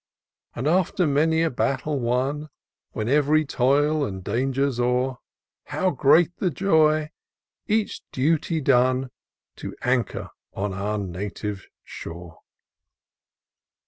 And 0.55 0.65
after 0.67 1.05
many 1.05 1.43
a 1.43 1.51
battle 1.51 1.99
won. 1.99 2.49
When 2.93 3.07
ev'ry 3.07 3.45
toil 3.45 4.03
and 4.03 4.23
danger's 4.23 4.79
o'er. 4.79 5.17
How 5.65 5.91
great 5.91 6.35
the 6.37 6.49
joy, 6.49 7.11
each 7.67 8.01
duty 8.11 8.61
done. 8.61 9.11
To 9.57 9.75
anchor 9.83 10.31
on 10.55 10.73
our 10.73 10.97
native 10.97 11.67
shore 11.83 12.39